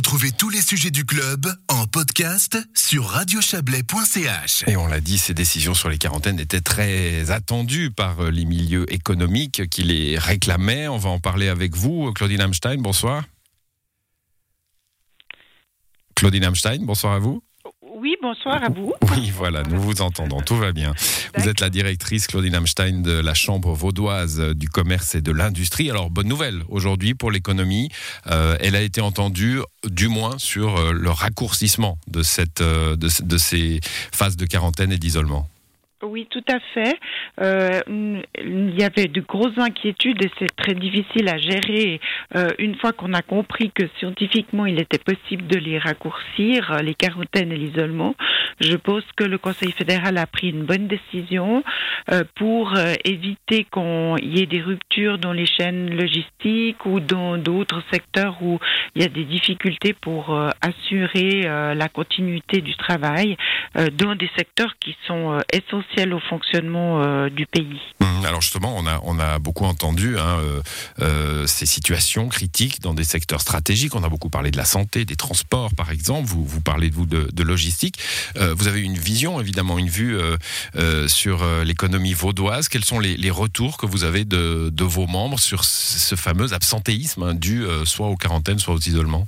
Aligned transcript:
Retrouvez 0.00 0.32
tous 0.32 0.48
les 0.48 0.62
sujets 0.62 0.90
du 0.90 1.04
club 1.04 1.44
en 1.68 1.86
podcast 1.86 2.56
sur 2.74 3.04
radiochablais.ch. 3.04 4.64
Et 4.66 4.74
on 4.78 4.86
l'a 4.86 4.98
dit, 4.98 5.18
ces 5.18 5.34
décisions 5.34 5.74
sur 5.74 5.90
les 5.90 5.98
quarantaines 5.98 6.40
étaient 6.40 6.62
très 6.62 7.30
attendues 7.30 7.90
par 7.90 8.18
euh, 8.20 8.30
les 8.30 8.46
milieux 8.46 8.90
économiques 8.90 9.68
qui 9.68 9.82
les 9.82 10.16
réclamaient. 10.16 10.88
On 10.88 10.96
va 10.96 11.10
en 11.10 11.18
parler 11.18 11.48
avec 11.48 11.76
vous, 11.76 12.14
Claudine 12.14 12.40
Amstein. 12.40 12.78
Bonsoir. 12.78 13.24
Claudine 16.14 16.46
Amstein, 16.46 16.78
bonsoir 16.80 17.12
à 17.12 17.18
vous. 17.18 17.42
Oui, 18.00 18.16
bonsoir 18.22 18.64
à 18.64 18.70
vous. 18.70 18.94
Oui, 19.10 19.30
voilà, 19.36 19.62
nous 19.62 19.78
vous 19.78 20.00
entendons, 20.00 20.40
tout 20.40 20.56
va 20.56 20.72
bien. 20.72 20.94
Vous 21.36 21.46
êtes 21.50 21.60
la 21.60 21.68
directrice, 21.68 22.26
Claudine 22.28 22.54
Amstein, 22.54 23.02
de 23.02 23.12
la 23.12 23.34
Chambre 23.34 23.74
vaudoise 23.74 24.40
du 24.54 24.70
commerce 24.70 25.14
et 25.16 25.20
de 25.20 25.30
l'industrie. 25.30 25.90
Alors, 25.90 26.08
bonne 26.08 26.26
nouvelle 26.26 26.62
aujourd'hui 26.70 27.12
pour 27.12 27.30
l'économie. 27.30 27.90
Euh, 28.26 28.56
elle 28.60 28.74
a 28.74 28.80
été 28.80 29.02
entendue, 29.02 29.58
du 29.84 30.08
moins, 30.08 30.38
sur 30.38 30.78
euh, 30.78 30.92
le 30.92 31.10
raccourcissement 31.10 31.98
de, 32.06 32.22
cette, 32.22 32.62
euh, 32.62 32.96
de, 32.96 33.10
de 33.22 33.36
ces 33.36 33.80
phases 34.12 34.38
de 34.38 34.46
quarantaine 34.46 34.92
et 34.92 34.98
d'isolement. 34.98 35.46
Oui, 36.02 36.26
tout 36.30 36.44
à 36.48 36.58
fait. 36.72 36.98
Euh, 37.42 37.80
il 38.42 38.78
y 38.78 38.84
avait 38.84 39.06
de 39.06 39.20
grosses 39.20 39.58
inquiétudes 39.58 40.24
et 40.24 40.30
c'est 40.38 40.56
très 40.56 40.74
difficile 40.74 41.28
à 41.28 41.36
gérer 41.36 42.00
euh, 42.36 42.48
une 42.58 42.74
fois 42.76 42.92
qu'on 42.92 43.12
a 43.12 43.20
compris 43.20 43.70
que 43.70 43.86
scientifiquement 43.98 44.64
il 44.64 44.80
était 44.80 44.98
possible 44.98 45.46
de 45.46 45.58
les 45.58 45.78
raccourcir, 45.78 46.80
les 46.82 46.94
quarantaines 46.94 47.52
et 47.52 47.56
l'isolement. 47.56 48.14
Je 48.60 48.76
pense 48.76 49.04
que 49.14 49.24
le 49.24 49.36
Conseil 49.36 49.72
fédéral 49.72 50.16
a 50.16 50.26
pris 50.26 50.48
une 50.48 50.64
bonne 50.64 50.86
décision 50.86 51.62
euh, 52.10 52.24
pour 52.34 52.76
euh, 52.78 52.94
éviter 53.04 53.66
qu'il 53.70 54.34
y 54.34 54.42
ait 54.42 54.46
des 54.46 54.62
ruptures 54.62 55.18
dans 55.18 55.34
les 55.34 55.46
chaînes 55.46 55.94
logistiques 55.94 56.86
ou 56.86 57.00
dans 57.00 57.36
d'autres 57.36 57.82
secteurs 57.92 58.38
où 58.42 58.58
il 58.94 59.02
y 59.02 59.04
a 59.04 59.08
des 59.08 59.24
difficultés 59.24 59.92
pour 59.92 60.34
euh, 60.34 60.48
assurer 60.62 61.42
euh, 61.44 61.74
la 61.74 61.88
continuité 61.88 62.62
du 62.62 62.74
travail 62.76 63.36
dans 63.92 64.14
des 64.14 64.30
secteurs 64.36 64.74
qui 64.80 64.96
sont 65.06 65.38
essentiels 65.52 65.89
au 65.98 66.20
fonctionnement 66.20 67.02
euh, 67.02 67.28
du 67.28 67.46
pays. 67.46 67.80
Hum, 68.00 68.24
alors 68.24 68.40
justement, 68.40 68.74
on 68.76 68.86
a, 68.86 69.00
on 69.04 69.18
a 69.18 69.38
beaucoup 69.38 69.64
entendu 69.64 70.18
hein, 70.18 70.38
euh, 70.40 70.62
euh, 71.00 71.46
ces 71.46 71.66
situations 71.66 72.28
critiques 72.28 72.80
dans 72.80 72.94
des 72.94 73.04
secteurs 73.04 73.40
stratégiques. 73.40 73.94
On 73.94 74.02
a 74.02 74.08
beaucoup 74.08 74.30
parlé 74.30 74.50
de 74.50 74.56
la 74.56 74.64
santé, 74.64 75.04
des 75.04 75.16
transports 75.16 75.74
par 75.74 75.90
exemple. 75.90 76.26
Vous, 76.26 76.44
vous 76.44 76.60
parlez 76.60 76.88
de 76.88 76.94
vous 76.94 77.06
de, 77.06 77.42
logistique. 77.42 77.98
vous 78.36 78.68
avez 78.68 78.80
une 78.80 78.96
vision, 78.96 79.40
évidemment, 79.40 79.78
une 79.78 79.88
vue 79.88 80.16
sur 81.08 81.44
l'économie 81.64 82.12
vaudoise. 82.12 82.68
Quels 82.68 82.84
sont 82.84 83.00
les, 83.00 83.16
les, 83.16 83.30
retours 83.30 83.78
que 83.78 83.86
vous 83.86 84.04
avez 84.04 84.24
de, 84.24 84.70
de 84.70 84.84
vos 84.84 85.06
membres 85.06 85.40
sur 85.40 85.64
ce 85.64 86.14
fameux 86.14 86.52
absentéisme 86.52 87.22
hein, 87.22 87.34
dû 87.34 87.64
soit 87.84 88.08
aux 88.08 88.16
quarantaines, 88.16 88.58
soit 88.58 88.74
aux 88.74 88.78
isolements? 88.78 89.26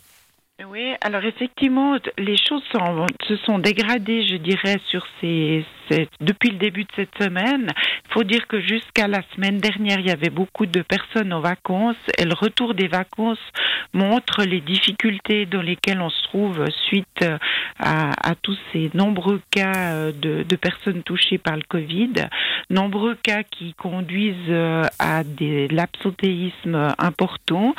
Oui, 0.72 0.94
alors 1.02 1.22
effectivement, 1.22 1.98
les 2.16 2.38
choses 2.38 2.62
sont, 2.72 3.06
se 3.28 3.36
sont 3.44 3.58
dégradées, 3.58 4.26
je 4.26 4.36
dirais, 4.36 4.78
sur 4.88 5.06
ces, 5.20 5.66
depuis 6.22 6.50
le 6.50 6.56
début 6.56 6.84
de 6.84 6.90
cette 6.96 7.14
semaine. 7.20 7.68
Il 8.06 8.12
faut 8.12 8.24
dire 8.24 8.46
que 8.46 8.58
jusqu'à 8.58 9.06
la 9.06 9.20
semaine 9.34 9.58
dernière, 9.58 9.98
il 10.00 10.06
y 10.06 10.10
avait 10.10 10.30
beaucoup 10.30 10.64
de 10.64 10.80
personnes 10.80 11.34
en 11.34 11.40
vacances. 11.40 11.96
Et 12.16 12.24
le 12.24 12.32
retour 12.34 12.72
des 12.72 12.88
vacances 12.88 13.38
montre 13.92 14.44
les 14.44 14.62
difficultés 14.62 15.44
dans 15.44 15.60
lesquelles 15.60 16.00
on 16.00 16.08
se 16.08 16.22
trouve 16.24 16.64
suite 16.86 17.22
à, 17.78 18.30
à 18.30 18.34
tous 18.34 18.58
ces 18.72 18.90
nombreux 18.94 19.42
cas 19.50 20.10
de, 20.12 20.42
de, 20.42 20.56
personnes 20.56 21.02
touchées 21.02 21.36
par 21.36 21.56
le 21.56 21.62
Covid, 21.68 22.12
nombreux 22.70 23.16
cas 23.22 23.42
qui 23.42 23.74
conduisent 23.74 24.54
à 24.98 25.22
des 25.24 25.68
l'absentéisme 25.68 26.94
important 26.98 27.74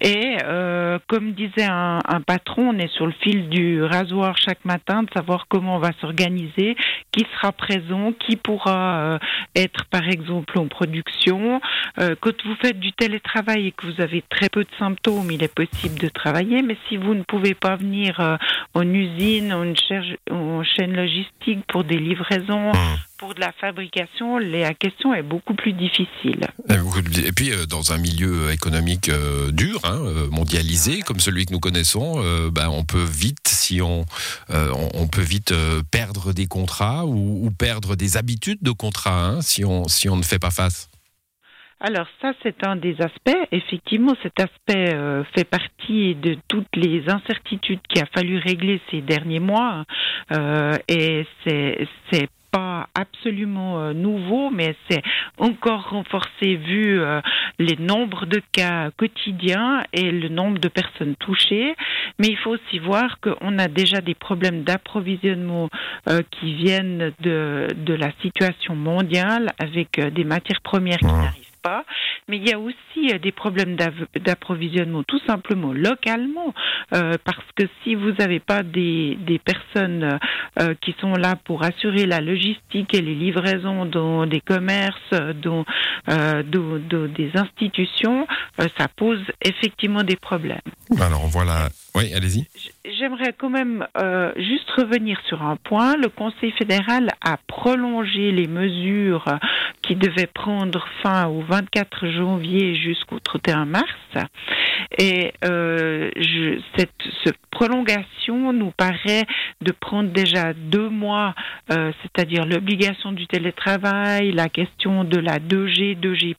et 0.00 0.38
euh, 0.44 0.98
comme 1.08 1.32
disait 1.32 1.64
un, 1.64 2.00
un 2.06 2.20
patron, 2.20 2.70
on 2.70 2.78
est 2.78 2.92
sur 2.92 3.06
le 3.06 3.12
fil 3.12 3.48
du 3.48 3.82
rasoir 3.82 4.36
chaque 4.36 4.64
matin 4.64 5.02
de 5.02 5.10
savoir 5.14 5.46
comment 5.48 5.76
on 5.76 5.78
va 5.78 5.92
s'organiser, 6.00 6.76
qui 7.12 7.26
sera 7.34 7.52
présent, 7.52 8.12
qui 8.12 8.36
pourra 8.36 9.00
euh, 9.00 9.18
être 9.56 9.84
par 9.86 10.08
exemple 10.08 10.58
en 10.58 10.66
production. 10.66 11.60
Euh, 11.98 12.14
quand 12.20 12.44
vous 12.44 12.54
faites 12.56 12.78
du 12.78 12.92
télétravail 12.92 13.68
et 13.68 13.72
que 13.72 13.86
vous 13.86 14.00
avez 14.00 14.22
très 14.28 14.48
peu 14.48 14.64
de 14.64 14.70
symptômes, 14.78 15.30
il 15.30 15.42
est 15.42 15.54
possible 15.54 15.98
de 15.98 16.08
travailler, 16.08 16.62
mais 16.62 16.76
si 16.88 16.96
vous 16.96 17.14
ne 17.14 17.22
pouvez 17.22 17.54
pas 17.54 17.76
venir 17.76 18.20
euh, 18.20 18.36
en 18.74 18.82
usine, 18.82 19.52
en, 19.52 20.64
chaîne 20.64 20.94
logistique 20.94 21.64
pour 21.68 21.84
des 21.84 21.98
livraisons, 21.98 22.72
mmh 22.72 23.07
pour 23.18 23.34
de 23.34 23.40
la 23.40 23.52
fabrication, 23.52 24.38
la 24.38 24.74
question 24.74 25.12
est 25.12 25.22
beaucoup 25.22 25.54
plus 25.54 25.72
difficile. 25.72 26.40
Et 27.26 27.32
puis, 27.32 27.50
dans 27.68 27.92
un 27.92 27.98
milieu 27.98 28.50
économique 28.52 29.10
dur, 29.50 29.80
hein, 29.84 29.98
mondialisé, 30.30 31.00
comme 31.00 31.20
celui 31.20 31.44
que 31.46 31.52
nous 31.52 31.60
connaissons, 31.60 32.22
ben, 32.50 32.68
on 32.68 32.84
peut 32.84 33.04
vite, 33.04 33.48
si 33.48 33.82
on, 33.82 34.04
on 34.48 35.08
peut 35.08 35.22
vite 35.22 35.52
perdre 35.90 36.32
des 36.32 36.46
contrats 36.46 37.04
ou, 37.06 37.46
ou, 37.46 37.50
perdre 37.50 37.96
des 37.96 38.16
habitudes 38.16 38.62
de 38.62 38.70
contrat 38.70 39.26
hein, 39.26 39.42
si, 39.42 39.64
on, 39.64 39.88
si 39.88 40.08
on 40.08 40.16
ne 40.16 40.22
fait 40.22 40.38
pas 40.38 40.50
face. 40.50 40.88
Alors 41.80 42.06
ça, 42.20 42.32
c'est 42.42 42.66
un 42.66 42.74
des 42.74 42.96
aspects. 43.00 43.38
Effectivement, 43.52 44.14
cet 44.22 44.40
aspect 44.40 44.94
euh, 44.94 45.22
fait 45.36 45.44
partie 45.44 46.16
de 46.16 46.36
toutes 46.48 46.74
les 46.74 47.04
incertitudes 47.08 47.78
qu'il 47.88 48.02
a 48.02 48.06
fallu 48.06 48.38
régler 48.38 48.80
ces 48.90 49.00
derniers 49.00 49.38
mois. 49.38 49.84
Euh, 50.32 50.76
et 50.88 51.24
c'est 51.44 52.28
pas 52.50 52.88
absolument 52.94 53.80
euh, 53.80 53.92
nouveau, 53.92 54.50
mais 54.50 54.74
c'est 54.88 55.02
encore 55.38 55.90
renforcé 55.90 56.56
vu 56.56 57.00
euh, 57.00 57.20
les 57.58 57.76
nombres 57.76 58.26
de 58.26 58.40
cas 58.52 58.90
quotidiens 58.96 59.84
et 59.92 60.10
le 60.10 60.28
nombre 60.28 60.58
de 60.58 60.68
personnes 60.68 61.14
touchées. 61.16 61.74
Mais 62.18 62.28
il 62.28 62.36
faut 62.36 62.50
aussi 62.50 62.78
voir 62.78 63.20
qu'on 63.20 63.58
a 63.58 63.68
déjà 63.68 64.00
des 64.00 64.14
problèmes 64.14 64.62
d'approvisionnement 64.62 65.68
euh, 66.08 66.22
qui 66.30 66.54
viennent 66.54 67.12
de, 67.20 67.68
de 67.76 67.94
la 67.94 68.10
situation 68.22 68.74
mondiale 68.74 69.52
avec 69.58 70.00
des 70.00 70.24
matières 70.24 70.60
premières 70.62 70.98
qui 70.98 71.06
n'arrivent 71.06 71.44
pas, 71.62 71.84
mais 72.28 72.36
il 72.36 72.48
y 72.48 72.52
a 72.52 72.58
aussi 72.58 73.18
des 73.20 73.32
problèmes 73.32 73.76
d'approvisionnement 74.16 75.02
tout 75.02 75.20
simplement 75.26 75.72
localement, 75.72 76.54
euh, 76.94 77.14
parce 77.24 77.44
que 77.56 77.64
si 77.82 77.94
vous 77.94 78.12
n'avez 78.12 78.40
pas 78.40 78.62
des, 78.62 79.16
des 79.20 79.38
personnes 79.38 80.18
euh, 80.60 80.74
qui 80.80 80.94
sont 81.00 81.14
là 81.14 81.36
pour 81.36 81.64
assurer 81.64 82.06
la 82.06 82.20
logistique 82.20 82.94
et 82.94 83.00
les 83.00 83.14
livraisons 83.14 83.86
dans 83.86 84.26
des 84.26 84.40
commerces, 84.40 85.14
dans, 85.42 85.64
euh, 86.08 86.42
dans, 86.42 86.78
dans 86.78 87.12
des 87.12 87.30
institutions, 87.34 88.26
ça 88.78 88.88
pose 88.88 89.20
effectivement 89.42 90.02
des 90.02 90.16
problèmes. 90.16 90.60
Alors 91.00 91.26
voilà, 91.26 91.68
oui, 91.94 92.12
allez-y. 92.14 92.46
J'aimerais 92.98 93.34
quand 93.36 93.50
même 93.50 93.86
euh, 93.96 94.32
juste 94.36 94.70
revenir 94.76 95.20
sur 95.26 95.42
un 95.42 95.56
point. 95.56 95.96
Le 95.96 96.08
Conseil 96.08 96.52
fédéral 96.52 97.10
a 97.24 97.36
prolongé 97.46 98.32
les 98.32 98.46
mesures 98.46 99.24
qui 99.88 99.96
devaient 99.96 100.26
prendre 100.26 100.86
fin 101.02 101.28
au 101.28 101.40
24 101.40 102.08
janvier 102.08 102.76
jusqu'au 102.76 103.18
31 103.20 103.64
mars. 103.64 103.88
Et 104.98 105.32
euh, 105.44 106.10
je, 106.14 106.60
cette, 106.76 106.90
cette, 107.24 107.38
prolongation 107.50 108.52
nous 108.52 108.70
paraît 108.70 109.24
de 109.62 109.72
prendre 109.72 110.10
déjà 110.10 110.52
deux 110.52 110.90
mois, 110.90 111.34
euh, 111.72 111.90
c'est-à-dire 112.02 112.44
l'obligation 112.44 113.12
du 113.12 113.26
télétravail, 113.26 114.30
la 114.32 114.48
question 114.48 115.04
de 115.04 115.18
la 115.18 115.38
2G, 115.38 115.98
2G+. 115.98 116.36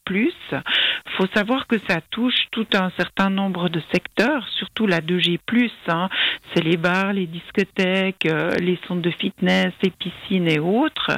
Faut 1.20 1.28
savoir 1.36 1.68
que 1.68 1.76
ça 1.90 2.00
touche 2.12 2.48
tout 2.50 2.66
un 2.74 2.92
certain 2.96 3.30
nombre 3.30 3.68
de 3.68 3.82
secteurs, 3.92 4.48
surtout 4.58 4.88
la 4.88 5.02
2G+. 5.02 5.38
Hein. 5.90 6.08
C'est 6.54 6.64
les 6.64 6.78
bars, 6.78 7.12
les 7.12 7.28
discothèques, 7.28 8.26
euh, 8.26 8.52
les 8.52 8.80
centres 8.88 9.02
de 9.02 9.12
fitness, 9.12 9.74
les 9.84 9.90
piscines 9.90 10.48
et 10.48 10.60
autres. 10.60 11.12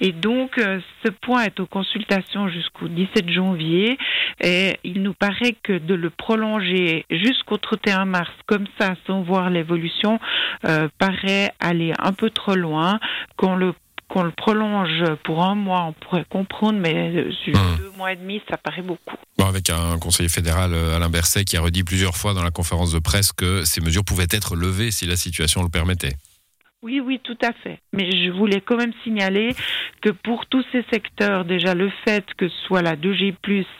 Et 0.00 0.12
donc, 0.12 0.56
euh, 0.56 0.80
ce 1.04 1.10
point 1.10 1.44
est 1.44 1.60
aux 1.60 1.66
consultations 1.66 2.48
jusqu'au 2.48 2.88
17 2.88 3.28
janvier. 3.28 3.98
Et 4.40 4.78
il 4.84 5.02
nous 5.02 5.12
paraît 5.12 5.54
que 5.62 5.76
de 5.76 5.94
le 5.94 6.08
prolonger 6.08 7.04
jusqu'au 7.10 7.58
31 7.58 8.06
mars, 8.06 8.32
comme 8.46 8.64
ça, 8.80 8.94
sans 9.06 9.20
voir 9.20 9.50
l'évolution, 9.50 10.18
euh, 10.64 10.88
paraît 10.98 11.52
aller 11.60 11.92
un 11.98 12.14
peu 12.14 12.30
trop 12.30 12.54
loin. 12.54 12.98
Qu'on 13.36 13.56
le 13.56 13.74
qu'on 14.12 14.22
le 14.24 14.30
prolonge 14.30 15.04
pour 15.24 15.42
un 15.42 15.54
mois, 15.54 15.84
on 15.84 15.92
pourrait 15.92 16.26
comprendre, 16.28 16.78
mais 16.78 17.24
sur 17.44 17.54
mmh. 17.54 17.76
deux 17.78 17.92
mois 17.96 18.12
et 18.12 18.16
demi, 18.16 18.42
ça 18.50 18.58
paraît 18.58 18.82
beaucoup. 18.82 19.16
Bon, 19.38 19.46
avec 19.46 19.70
un 19.70 19.98
conseiller 19.98 20.28
fédéral, 20.28 20.74
Alain 20.74 21.08
Berset, 21.08 21.44
qui 21.44 21.56
a 21.56 21.60
redit 21.62 21.82
plusieurs 21.82 22.16
fois 22.16 22.34
dans 22.34 22.42
la 22.42 22.50
conférence 22.50 22.92
de 22.92 22.98
presse 22.98 23.32
que 23.32 23.64
ces 23.64 23.80
mesures 23.80 24.04
pouvaient 24.04 24.26
être 24.30 24.54
levées 24.54 24.90
si 24.90 25.06
la 25.06 25.16
situation 25.16 25.62
le 25.62 25.70
permettait. 25.70 26.16
Oui, 26.82 27.00
oui, 27.00 27.20
tout 27.22 27.38
à 27.42 27.52
fait. 27.52 27.78
Mais 27.92 28.10
je 28.10 28.30
voulais 28.32 28.60
quand 28.60 28.76
même 28.76 28.92
signaler 29.04 29.54
que 30.00 30.10
pour 30.10 30.46
tous 30.46 30.64
ces 30.72 30.84
secteurs, 30.92 31.44
déjà 31.44 31.74
le 31.74 31.90
fait 32.04 32.24
que 32.36 32.48
ce 32.48 32.66
soit 32.66 32.82
la 32.82 32.96
2G+, 32.96 33.34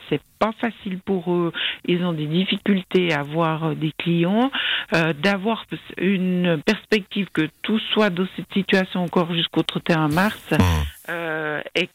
c'est 0.07 0.21
pas 0.39 0.53
facile 0.53 0.99
pour 0.99 1.33
eux. 1.33 1.51
Ils 1.85 2.03
ont 2.05 2.13
des 2.13 2.27
difficultés 2.27 3.11
à 3.13 3.19
avoir 3.19 3.75
des 3.75 3.91
clients, 3.97 4.51
euh, 4.93 5.11
d'avoir 5.11 5.65
une 5.97 6.61
perspective 6.65 7.27
que 7.33 7.49
tout 7.61 7.79
soit 7.91 8.09
dans 8.09 8.27
cette 8.37 8.51
situation 8.53 9.03
encore 9.03 9.33
jusqu'au 9.33 9.63
31 9.63 10.07
mars. 10.07 10.51
Mmh. 10.51 10.63
Euh, 11.09 11.61
et 11.75 11.89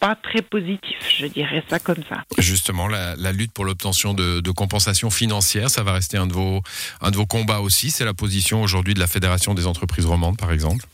pas 0.00 0.16
très 0.16 0.42
positif, 0.42 0.96
je 1.16 1.26
dirais 1.26 1.62
ça 1.68 1.78
comme 1.78 2.02
ça. 2.08 2.24
Justement, 2.38 2.88
la, 2.88 3.32
lutte 3.32 3.52
pour 3.52 3.64
l'obtention 3.64 4.14
de, 4.14 4.40
de 4.40 4.50
compensation 4.50 5.10
financière, 5.10 5.70
ça 5.70 5.82
va 5.82 5.92
rester 5.92 6.16
un 6.16 6.26
de 6.26 6.32
vos, 6.32 6.62
un 7.00 7.10
de 7.10 7.16
vos 7.16 7.26
combats 7.26 7.60
aussi. 7.60 7.90
C'est 7.90 8.06
la 8.06 8.14
position 8.14 8.62
aujourd'hui 8.62 8.94
de 8.94 9.00
la 9.00 9.06
Fédération 9.06 9.54
des 9.54 9.66
entreprises 9.66 10.06
romandes, 10.06 10.38
par 10.38 10.52
exemple 10.52 10.86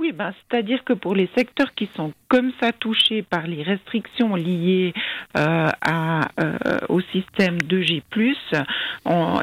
oui, 0.00 0.12
ben, 0.12 0.32
c'est-à-dire 0.48 0.84
que 0.84 0.92
pour 0.92 1.16
les 1.16 1.28
secteurs 1.36 1.74
qui 1.74 1.90
sont 1.96 2.12
comme 2.28 2.52
ça 2.60 2.70
touchés 2.70 3.22
par 3.22 3.48
les 3.48 3.64
restrictions 3.64 4.36
liées 4.36 4.94
euh, 5.36 5.70
à, 5.80 6.28
euh, 6.40 6.56
au 6.88 7.00
système 7.00 7.58
2G+, 7.58 8.02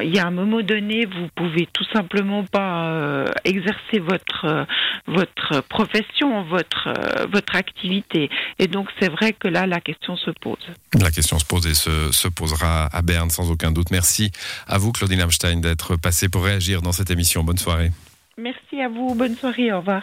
il 0.02 0.14
y 0.14 0.18
a 0.18 0.26
un 0.26 0.30
moment 0.30 0.62
donné, 0.62 1.04
vous 1.04 1.28
pouvez 1.34 1.68
tout 1.74 1.84
simplement 1.92 2.44
pas 2.44 2.88
euh, 2.88 3.26
exercer 3.44 3.98
votre 3.98 4.66
votre 5.06 5.60
profession, 5.68 6.42
votre 6.44 6.88
votre 7.30 7.54
activité. 7.54 8.30
Et 8.58 8.66
donc 8.66 8.88
c'est 8.98 9.10
vrai 9.10 9.34
que 9.34 9.48
là, 9.48 9.66
la 9.66 9.80
question 9.80 10.16
se 10.16 10.30
pose. 10.30 10.56
La 10.98 11.10
question 11.10 11.38
se 11.38 11.44
pose 11.44 11.66
et 11.66 11.74
se, 11.74 12.10
se 12.12 12.28
posera 12.28 12.86
à 12.86 13.02
Berne 13.02 13.28
sans 13.28 13.50
aucun 13.50 13.72
doute. 13.72 13.90
Merci 13.90 14.32
à 14.66 14.78
vous, 14.78 14.92
Claudine 14.92 15.20
Amstein, 15.20 15.60
d'être 15.60 15.96
passée 15.96 16.30
pour 16.30 16.44
réagir 16.44 16.80
dans 16.80 16.92
cette 16.92 17.10
émission. 17.10 17.44
Bonne 17.44 17.58
soirée. 17.58 17.90
Merci 18.38 18.80
à 18.82 18.88
vous. 18.88 19.14
Bonne 19.14 19.34
soirée. 19.34 19.72
Au 19.72 19.78
revoir. 19.78 20.00